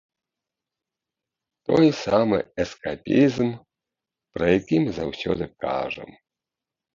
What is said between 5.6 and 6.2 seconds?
кажам.